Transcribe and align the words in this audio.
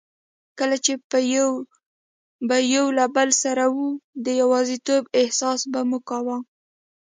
کله 0.59 0.77
چي 0.85 0.93
به 2.51 2.57
یو 2.75 2.85
له 2.97 3.05
بل 3.15 3.29
سره 3.43 3.63
وو، 3.73 3.89
د 4.25 4.27
یوازیتوب 4.41 5.03
احساس 5.21 5.59
به 5.71 5.79
مو 5.89 5.99
کاوه. 6.09 6.37